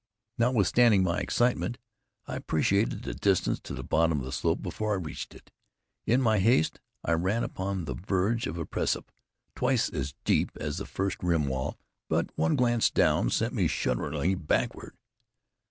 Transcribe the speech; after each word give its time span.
Notwithstanding 0.39 1.03
my 1.03 1.19
excitement, 1.19 1.77
I 2.25 2.35
appreciated 2.35 3.03
the 3.03 3.13
distance 3.13 3.59
to 3.59 3.75
the 3.75 3.83
bottom 3.83 4.17
of 4.17 4.25
the 4.25 4.31
slope 4.31 4.59
before 4.63 4.93
I 4.93 4.97
reached 4.97 5.35
it. 5.35 5.51
In 6.07 6.23
my 6.23 6.39
haste, 6.39 6.79
I 7.05 7.11
ran 7.11 7.43
upon 7.43 7.85
the 7.85 7.93
verge 7.93 8.47
of 8.47 8.57
a 8.57 8.65
precipice 8.65 9.13
twice 9.55 9.89
as 9.89 10.15
deep 10.23 10.57
as 10.59 10.77
the 10.79 10.87
first 10.87 11.21
rim 11.21 11.45
wall, 11.45 11.77
but 12.09 12.31
one 12.35 12.55
glance 12.55 12.89
down 12.89 13.29
sent 13.29 13.53
me 13.53 13.67
shatteringly 13.67 14.33
backward. 14.33 14.97